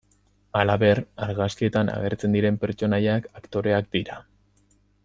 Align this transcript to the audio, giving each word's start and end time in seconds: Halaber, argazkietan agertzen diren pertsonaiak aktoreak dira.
Halaber, 0.61 1.01
argazkietan 1.25 1.93
agertzen 1.97 2.39
diren 2.39 2.59
pertsonaiak 2.65 3.31
aktoreak 3.43 3.97
dira. 3.99 4.19